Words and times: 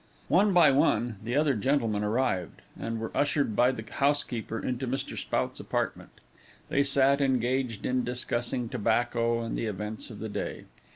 One 0.29 0.51
by 0.51 0.71
one, 0.71 1.17
the 1.23 1.35
other 1.35 1.53
gentlemen 1.53 2.03
arrived, 2.03 2.63
and 2.75 2.99
were 2.99 3.15
ushered 3.15 3.55
by 3.55 3.69
the 3.71 3.85
housekeeper 3.87 4.59
into 4.59 4.87
Mr. 4.87 5.15
Spout's 5.15 5.59
apartment. 5.59 6.21
They 6.69 6.81
sat, 6.83 7.21
engaged 7.21 7.85
in 7.85 8.03
discussing 8.03 8.67
tobacco 8.67 9.41
and 9.43 9.55
the 9.55 9.65
events 9.67 10.09
of 10.09 10.17
the 10.17 10.29
day. 10.29 10.65